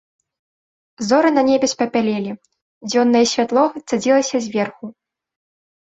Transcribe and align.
Зоры 1.09 1.29
на 1.35 1.43
небе 1.49 1.67
спапялелі, 1.75 2.31
дзённае 2.89 3.23
святло 3.33 3.63
цадзілася 3.89 4.37
зверху. 4.47 4.85